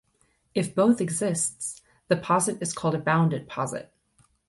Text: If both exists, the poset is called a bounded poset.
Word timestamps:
If 0.55 0.73
both 0.73 0.99
exists, 0.99 1.83
the 2.07 2.15
poset 2.15 2.59
is 2.59 2.73
called 2.73 2.95
a 2.95 2.97
bounded 2.97 3.47
poset. 3.47 3.89